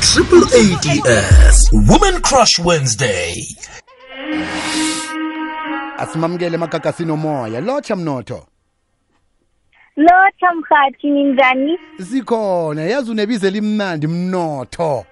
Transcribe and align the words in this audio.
Triple 0.00 0.44
ADS 0.44 1.70
Women 1.72 2.20
Crush 2.22 2.58
Wednesday. 2.58 3.46
asimamukele 5.98 6.54
emagagasini 6.54 7.10
omoya. 7.12 7.60
Lotsha 7.60 7.96
mnotho 7.96 8.46
Lotha 9.96 10.54
mhathi 10.54 11.10
ninjani? 11.10 11.78
sikhona. 12.10 12.82
Yazi 12.82 13.10
unebizo 13.10 13.46
elimnandi 13.48 14.06
mnotho. 14.06 15.04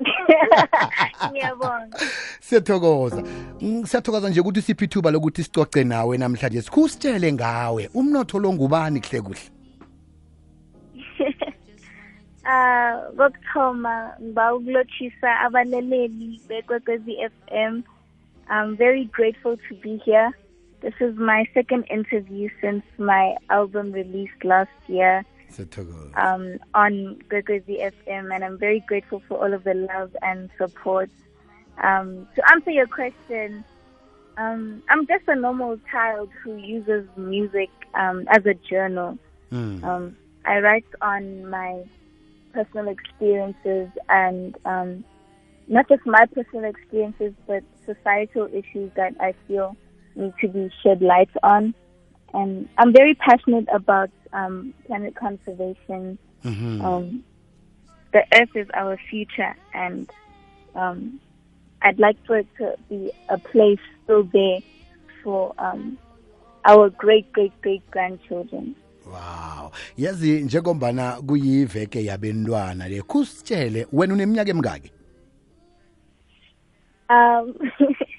Ngiyabonga. 1.30 1.98
siyathokoza. 2.40 3.22
Mm, 3.60 3.86
siyathokoza 3.86 4.28
nje 4.28 4.40
ukuthi 4.40 4.62
siphe 4.62 4.84
ithuba 4.84 5.10
lokuthi 5.10 5.44
sicoce 5.44 5.84
nawe 5.84 6.18
namhlanje. 6.18 6.62
Sikhusitshele 6.62 7.32
ngawe. 7.32 7.90
Umnotho 7.94 8.38
lo 8.38 8.52
ngubani 8.52 9.00
kuhle 9.00 9.20
kuhle? 9.20 9.40
Ah, 12.50 13.06
kokuthoma 13.16 13.94
ngiba 14.22 14.54
ukulotshisa 14.54 15.30
abalaleli 15.46 16.40
bekwekwezi 16.48 17.14
FM. 17.32 17.82
I'm 18.48 18.76
very 18.76 19.04
grateful 19.04 19.56
to 19.68 19.74
be 19.82 20.02
here. 20.04 20.30
This 20.80 20.94
is 21.00 21.14
my 21.16 21.46
second 21.54 21.84
interview 21.90 22.48
since 22.60 22.82
my 22.98 23.36
album 23.50 23.92
released 23.92 24.42
last 24.42 24.78
year 24.88 25.24
um, 26.16 26.58
on 26.74 27.22
Kwekwezi 27.28 27.78
FM, 27.94 28.34
and 28.34 28.42
I'm 28.44 28.58
very 28.58 28.80
grateful 28.80 29.22
for 29.28 29.38
all 29.38 29.54
of 29.54 29.62
the 29.62 29.74
love 29.74 30.16
and 30.22 30.50
support. 30.58 31.10
Um, 31.78 32.26
to 32.34 32.42
answer 32.50 32.72
your 32.72 32.88
question, 32.88 33.62
um, 34.38 34.82
I'm 34.88 35.06
just 35.06 35.28
a 35.28 35.36
normal 35.36 35.78
child 35.88 36.30
who 36.42 36.56
uses 36.56 37.06
music 37.16 37.70
um, 37.94 38.26
as 38.28 38.44
a 38.44 38.54
journal. 38.54 39.18
Mm. 39.52 39.84
Um, 39.84 40.16
I 40.44 40.58
write 40.58 40.90
on 41.00 41.48
my 41.48 41.84
personal 42.52 42.88
experiences 42.88 43.88
and 44.08 44.56
um, 44.64 45.04
not 45.68 45.88
just 45.88 46.02
my 46.04 46.26
personal 46.34 46.68
experiences, 46.68 47.32
but 47.46 47.62
societal 47.86 48.46
issues 48.46 48.92
that 48.96 49.12
I 49.20 49.34
feel 49.46 49.76
need 50.14 50.34
to 50.40 50.48
be 50.48 50.70
shed 50.82 51.00
light 51.02 51.30
on. 51.42 51.74
And 52.32 52.68
I'm 52.78 52.92
very 52.92 53.14
passionate 53.14 53.68
about 53.72 54.10
um, 54.32 54.74
planet 54.86 55.14
conservation. 55.16 56.18
Mhm. 56.44 56.84
Um, 56.84 57.24
the 58.12 58.22
Earth 58.34 58.54
is 58.54 58.68
our 58.74 58.98
future, 59.08 59.54
and 59.72 60.10
um, 60.74 61.20
I'd 61.82 61.98
like 61.98 62.16
for 62.26 62.38
it 62.38 62.48
to 62.58 62.74
be 62.88 63.12
a 63.28 63.38
place 63.38 63.78
still 64.02 64.24
there 64.24 64.60
for 65.22 65.54
um, 65.58 65.98
our 66.64 66.90
great, 66.90 67.30
great, 67.32 67.52
great 67.62 67.82
grandchildren. 67.90 68.74
Wow. 69.12 69.70
Yazi 69.96 70.40
njengombana 70.40 71.22
kuyiveke 71.22 72.04
yabentwana 72.04 72.88
le 72.88 73.02
khusitshele 73.02 73.86
wena 73.92 74.14
uneminyaka 74.14 74.50
emingaki? 74.50 74.92
Um, 77.10 77.54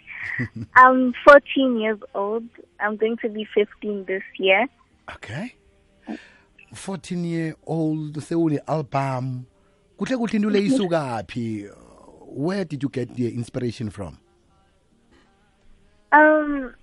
I'm 0.76 1.14
14 1.26 1.80
years 1.80 2.00
old. 2.14 2.44
I'm 2.80 2.98
going 2.98 3.18
to 3.18 3.30
be 3.30 3.48
15 3.54 4.06
this 4.06 4.24
year. 4.40 4.68
okay. 5.16 5.54
14 6.74 7.26
year 7.26 7.56
old 7.66 8.18
sewune 8.22 8.60
album 8.68 9.46
kuhle 9.98 10.18
kuhle 10.18 10.34
into 10.36 10.50
le 10.56 10.60
isukaphi? 10.60 11.70
Where 12.34 12.64
did 12.66 12.84
you 12.84 12.90
get 12.90 13.14
the 13.16 13.28
inspiration 13.34 13.90
from? 13.90 14.18
Um, 16.14 16.74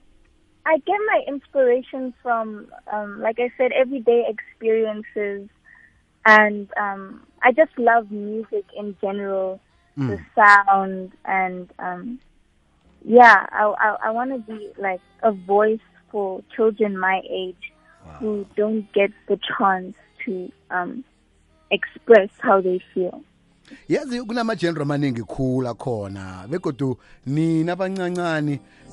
I 0.69 0.77
get 0.78 0.98
my 1.06 1.22
inspiration 1.27 2.12
from, 2.22 2.66
um, 2.92 3.22
like 3.22 3.38
I 3.41 3.50
said, 3.56 3.72
everyday 3.72 4.24
experiences, 4.28 5.48
and 6.27 6.69
um, 6.77 7.27
I 7.42 7.52
just 7.52 7.72
love 7.78 8.11
music 8.11 8.66
in 8.77 8.94
general, 9.00 9.61
the 9.96 10.19
sound, 10.34 11.12
and 11.24 11.70
um, 11.78 12.20
yeah, 13.02 13.46
I 13.50 13.64
I, 13.78 13.96
I 14.08 14.11
want 14.11 14.33
to 14.33 14.52
be 14.52 14.70
like 14.78 15.00
a 15.22 15.33
voice 15.33 15.80
for 16.11 16.42
children 16.55 16.98
my 16.98 17.23
age 17.30 17.73
who 18.18 18.46
don't 18.55 18.92
get 18.92 19.11
the 19.27 19.39
chance 19.58 19.96
to 20.27 20.52
um, 20.70 21.02
express 21.70 22.28
how 22.40 22.61
they 22.61 22.80
feel. 22.92 23.23
Yazi 23.89 24.20
amaningi 24.83 25.23
khulu 25.23 25.68
akhona 25.68 26.46
begodu 26.48 26.98
nina 27.27 27.77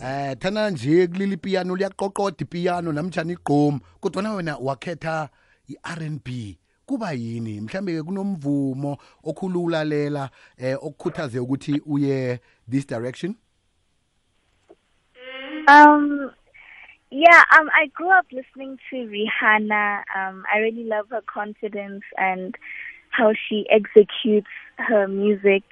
eh 0.03 0.37
thana 0.39 0.69
nje 0.69 1.07
kulila 1.07 1.33
ipiyano 1.33 1.75
liyaqoqoda 1.75 2.37
ipiyano 2.39 2.91
namtjani 2.91 3.33
igqom 3.33 3.79
kodwana 3.99 4.33
wena 4.33 4.57
wakhetha 4.57 5.29
i-R&B 5.69 6.57
kuba 6.85 7.11
yini 7.11 7.61
mhlambe 7.61 8.03
kunomvumo 8.03 8.97
okhulu 9.23 9.63
ulalela 9.63 10.29
eh 10.57 10.77
okukhuthaze 10.81 11.39
ukuthi 11.39 11.81
uye 11.85 12.39
this 12.69 12.87
direction 12.87 13.35
Um, 15.67 16.31
yeah, 17.09 17.41
um, 17.57 17.69
I 17.73 17.87
grew 17.93 18.11
up 18.11 18.25
listening 18.31 18.77
to 18.89 18.95
Rihanna. 18.95 20.03
Um, 20.15 20.43
I 20.53 20.59
really 20.59 20.83
love 20.83 21.09
her 21.09 21.21
confidence 21.21 22.03
and 22.17 22.55
how 23.15 23.33
she 23.47 23.65
executes 23.69 24.47
her 24.77 25.07
music. 25.07 25.63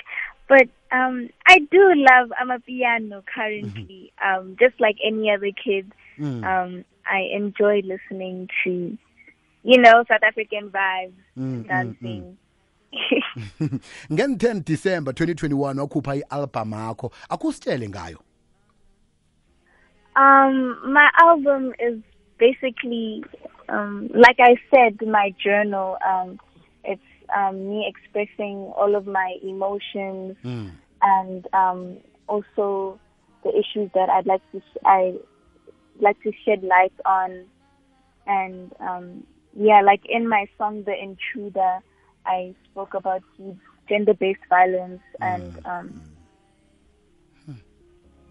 But 0.48 0.68
um, 0.92 1.30
I 1.48 1.60
do 1.72 1.94
love 1.96 2.32
Amapiano 2.42 3.24
currently. 3.26 4.14
Um, 4.24 4.56
just 4.60 4.80
like 4.80 4.98
any 5.04 5.32
other 5.32 5.52
kid, 5.64 5.92
um, 6.22 6.86
I 7.06 7.30
enjoy 7.34 7.82
listening 7.84 8.50
to, 8.64 8.98
you 9.64 9.82
know, 9.82 10.04
South 10.08 10.24
African 10.24 10.70
vibes, 10.70 11.68
dancing. 11.68 12.38
ngen-10 14.12 14.64
december 14.66 15.12
2021 15.14 15.80
wakhupha 15.80 16.16
i-album 16.16 16.72
yakho 16.72 17.12
akusitshele 17.30 17.90
ngayo 17.90 18.20
Um, 20.16 20.78
my 20.94 21.10
album 21.18 21.74
is 21.80 21.98
basically, 22.38 23.24
um, 23.68 24.10
like 24.14 24.38
I 24.40 24.58
said, 24.70 25.02
my 25.08 25.34
journal. 25.44 25.98
Um, 26.08 26.40
um, 27.36 27.70
me 27.70 27.86
expressing 27.88 28.72
all 28.78 28.96
of 28.96 29.06
my 29.06 29.36
emotions 29.42 30.36
and 31.02 31.48
um, 31.54 31.98
also 32.28 33.00
the 33.44 33.50
issues 33.50 33.90
that 33.94 34.10
I'd 34.10 34.26
like 34.26 34.42
to 34.52 34.60
sh- 34.60 34.78
I 34.86 35.14
like 36.00 36.22
to 36.24 36.32
shed 36.46 36.64
light 36.64 36.94
on. 37.06 37.46
And 38.26 38.72
um, 38.80 39.24
yeah, 39.56 39.82
like 39.82 40.02
in 40.08 40.28
my 40.30 40.48
song 40.58 40.84
"The 40.86 40.96
Intruder," 40.96 41.80
I 42.26 42.56
spoke 42.72 42.94
about 42.94 43.22
gender-based 43.90 44.46
violence 44.50 45.02
and 45.20 45.60
um, 45.66 46.02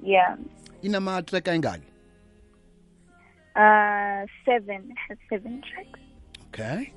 yeah. 0.02 0.36
inamatrack 0.82 1.46
ayingaki 1.46 1.86
Uh, 3.54 4.26
seven. 4.44 4.94
Seven 5.28 5.60
tracks. 5.60 6.00
okay 6.48 6.92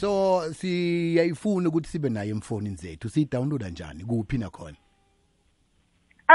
so 0.00 0.42
siyayifuna 0.54 1.68
ukuthi 1.68 1.88
sibe 1.88 2.08
nayo 2.08 2.30
emfonini 2.30 2.76
zethu 2.76 3.08
siyidownloada 3.08 3.68
njani? 3.68 4.04
Kuphi 4.04 4.38
nakhona? 4.38 4.76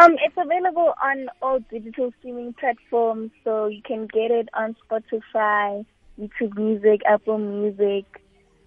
Um, 0.01 0.17
it's 0.25 0.37
available 0.37 0.93
on 1.01 1.29
all 1.41 1.59
digital 1.71 2.11
streaming 2.19 2.53
platforms, 2.53 3.31
so 3.45 3.67
you 3.67 3.81
can 3.81 4.07
get 4.07 4.29
it 4.29 4.49
on 4.53 4.75
Spotify, 4.83 5.85
YouTube 6.19 6.57
Music, 6.57 7.01
Apple 7.05 7.37
Music, 7.37 8.05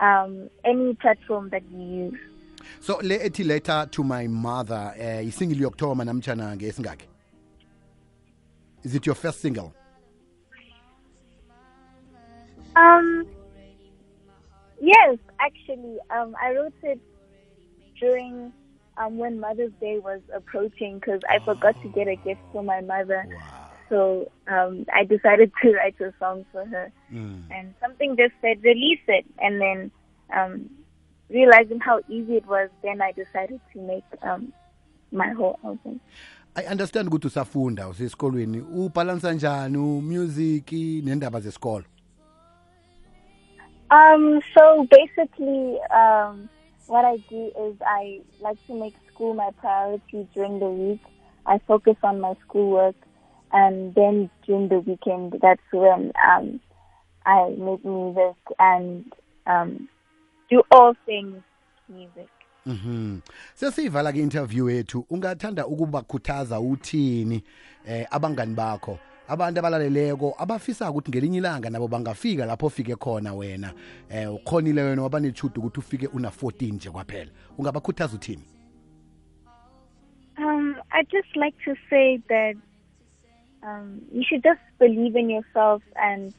um, 0.00 0.48
any 0.64 0.94
platform 0.94 1.50
that 1.50 1.62
you 1.70 2.06
use. 2.06 2.18
so 2.80 2.98
le 3.02 3.18
ethi 3.18 3.44
letter 3.44 3.86
to 3.90 4.02
my 4.04 4.26
mother 4.26 4.94
eh 4.98 5.26
isingle 5.26 5.62
yokuthoma 5.62 6.04
namtjana 6.04 6.56
ngesingakhi 6.56 7.06
is 8.84 8.94
it 8.94 9.06
your 9.06 9.14
first 9.14 9.40
single? 9.40 9.74
Um, 12.76 13.17
actually, 15.40 15.98
um, 16.10 16.34
I 16.42 16.52
wrote 16.52 16.72
it 16.82 17.00
during 18.00 18.52
um, 18.96 19.18
when 19.18 19.40
Mother's 19.40 19.72
Day 19.80 19.98
was 19.98 20.20
approaching 20.34 20.98
because 20.98 21.20
I 21.28 21.44
forgot 21.44 21.80
to 21.82 21.88
get 21.88 22.08
a 22.08 22.16
gift 22.16 22.40
for 22.52 22.62
my 22.62 22.80
mother. 22.80 23.26
So 23.88 24.30
um, 24.48 24.84
I 24.94 25.04
decided 25.04 25.50
to 25.62 25.72
write 25.72 26.00
a 26.00 26.12
song 26.18 26.44
for 26.52 26.64
her, 26.66 26.92
and 27.50 27.74
something 27.80 28.16
just 28.16 28.34
said 28.42 28.62
release 28.62 29.00
it, 29.08 29.24
and 29.38 29.60
then 29.60 29.90
um, 30.36 30.70
realizing 31.30 31.80
how 31.80 32.00
easy 32.08 32.36
it 32.36 32.46
was, 32.46 32.68
then 32.82 33.00
I 33.00 33.12
decided 33.12 33.60
to 33.72 33.80
make 33.80 34.04
um, 34.22 34.52
my 35.10 35.28
whole 35.32 35.58
album. 35.64 36.00
i 36.54 36.64
understand 36.66 37.08
ukuthi 37.08 37.26
usafunda 37.26 37.88
usesikolweni 37.88 38.60
ubhalansa 38.60 39.32
njani 39.32 39.78
umusic 39.78 40.72
nendaba 41.04 41.40
zesikolo 41.40 41.84
Um, 43.90 44.40
so 44.56 44.86
basically, 44.90 45.78
um, 45.94 46.48
what 46.86 47.04
I 47.04 47.16
do 47.28 47.50
is 47.66 47.76
I 47.86 48.20
like 48.40 48.58
to 48.66 48.74
make 48.74 48.94
school 49.12 49.34
my 49.34 49.50
priority 49.58 50.28
during 50.34 50.58
the 50.58 50.66
week. 50.66 51.00
I 51.46 51.58
focus 51.66 51.96
on 52.02 52.20
my 52.20 52.34
schoolwork, 52.46 52.96
and 53.52 53.94
then 53.94 54.30
during 54.46 54.68
the 54.68 54.80
weekend, 54.80 55.36
that's 55.40 55.62
when 55.72 56.12
um, 56.30 56.60
I 57.24 57.48
make 57.56 57.84
music 57.84 58.36
and 58.58 59.10
um, 59.46 59.88
do 60.50 60.62
all 60.70 60.94
things 61.06 61.42
music. 61.88 62.28
Mhm. 62.66 63.22
Sesiyivala 63.54 64.12
ke 64.12 64.16
interview 64.16 64.64
yethu. 64.68 65.04
Ungathanda 65.10 65.66
ukubakhuthaza 65.66 66.60
uthini 66.60 67.42
eh 67.86 68.06
abangani 68.10 68.54
bakho? 68.54 68.98
Abantu 69.28 69.60
abalaleleko 69.60 70.34
abafisa 70.38 70.90
ukuthi 70.90 71.10
ngelinye 71.10 71.38
ilanga 71.38 71.70
nabo 71.70 71.88
bangafika 71.88 72.46
lapho 72.46 72.66
ufike 72.66 72.96
khona 72.96 73.34
wena. 73.34 73.72
Eh 74.10 74.34
ukhonile 74.34 74.82
wena 74.82 75.04
ukuthi 75.04 75.78
ufike 75.78 76.06
una 76.06 76.28
14 76.28 76.74
nje 76.74 76.90
kwaphela. 76.90 77.30
Ungabakhuthaza 77.58 78.16
uthini? 78.16 78.42
Um, 80.38 80.76
I'd 80.92 81.10
just 81.10 81.36
like 81.36 81.56
to 81.64 81.74
say 81.90 82.22
that 82.28 82.54
um, 83.62 84.00
you 84.12 84.22
should 84.22 84.42
just 84.42 84.60
believe 84.78 85.16
in 85.16 85.28
yourself 85.28 85.82
and 85.96 86.32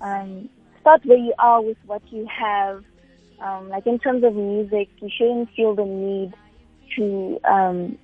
um, 0.00 0.48
start 0.80 1.04
where 1.06 1.18
you 1.18 1.34
are 1.38 1.60
with 1.62 1.78
what 1.86 2.02
you 2.12 2.26
have. 2.26 2.84
Um, 3.40 3.68
like 3.68 3.86
in 3.86 3.98
terms 3.98 4.22
of 4.22 4.34
music, 4.34 4.88
you 5.00 5.08
shouldn't 5.10 5.50
feel 5.56 5.74
the 5.74 5.84
need 5.84 6.34
to 6.96 7.40
um, 7.44 7.98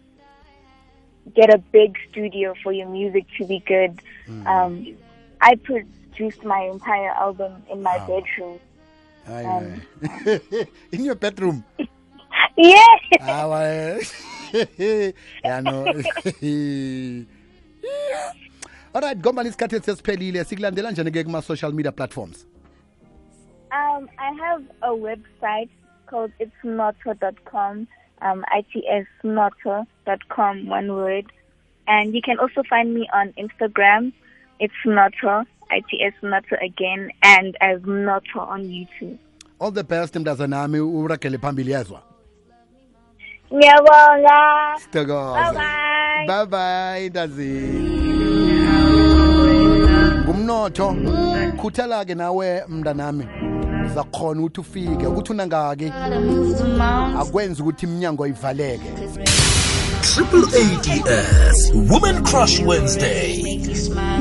get 1.35 1.53
a 1.55 1.59
big 1.59 1.97
studio 2.11 2.55
for 2.63 2.73
your 2.73 2.89
music 2.89 3.25
to 3.39 3.47
be 3.47 3.61
good. 3.67 3.99
Um, 4.47 4.97
I 5.41 5.57
produced 5.57 6.45
my 6.45 6.61
entire 6.73 7.11
album 7.11 7.63
in 7.71 7.83
my 7.83 7.97
Wow. 7.99 8.07
bedroom. 8.21 8.61
Um. 9.27 9.81
In 10.93 11.05
your 11.05 11.15
bedroom. 11.17 11.65
Yeah. 12.57 12.99
Awa. 13.21 13.99
Ya 15.45 15.61
no. 15.61 15.87
Alright, 18.95 19.19
ngoba 19.19 19.43
isikhathi 19.45 19.81
sesiphelile 19.81 20.45
sikulandela 20.45 20.91
njani 20.93 21.11
ke 21.11 21.25
kuma 21.25 21.43
social 21.43 21.73
media 21.73 21.91
platforms? 21.93 22.47
Um, 23.73 24.09
I 24.19 24.31
have 24.39 24.63
a 24.83 24.91
website 24.95 25.69
called 26.07 26.31
itsnotter.com, 26.39 27.89
um, 28.25 28.45
itsnotter.com, 29.25 30.67
one 30.67 30.93
word. 30.93 31.27
And 31.87 32.15
you 32.15 32.23
can 32.23 32.39
also 32.39 32.63
find 32.69 32.95
me 32.95 33.09
on 33.13 33.33
Instagram. 33.39 34.13
It's 34.59 34.75
Notter, 34.87 35.45
its 35.71 36.17
Notter 36.23 36.63
again, 36.65 37.11
and 37.23 37.57
as 37.61 37.81
Notter 37.83 38.41
on 38.41 38.65
YouTube. 38.65 39.19
All 39.61 39.71
the 39.71 39.85
best 39.85 40.15
mntazanami 40.15 40.81
uragele 40.81 41.39
phambili 41.39 41.71
yazwa. 41.73 42.03
Ngiyabonga. 43.53 44.75
Sithokoza. 44.79 45.53
Bye-bye. 45.53 46.27
Bye 46.27 46.47
bye 46.47 47.09
ndazini. 47.09 47.91
Ngumnotho. 50.25 50.97
Khuthala 51.61 52.05
ke 52.05 52.15
nawe 52.15 52.65
mntanami. 52.69 53.27
Uzakhona 53.91 54.41
ukuthi 54.41 54.61
ufike 54.61 55.07
ukuthi 55.07 55.33
unangaki 55.33 55.93
akwenza 57.21 57.63
ukuthi 57.63 57.87
iminyango 57.87 58.27
ivaleke. 58.27 58.91
Triple 60.03 60.45
ADS 60.63 61.73
Women 61.91 62.23
Crush 62.25 62.61
Wednesday. 62.61 64.21